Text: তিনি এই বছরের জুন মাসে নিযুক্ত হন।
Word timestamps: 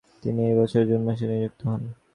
তিনি 0.23 0.41
এই 0.49 0.55
বছরের 0.59 0.87
জুন 0.89 1.01
মাসে 1.07 1.25
নিযুক্ত 1.27 1.59
হন। 1.67 1.81